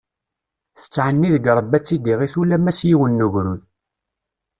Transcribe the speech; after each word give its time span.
Tettɛenni 0.79 1.29
deg 1.35 1.45
Rebbi 1.57 1.75
ad 1.77 1.83
tt-i-iɣit 1.83 2.33
ulamma 2.41 2.71
s 2.79 2.81
yiwen 2.87 3.11
n 3.23 3.25
ugrud. 3.25 3.61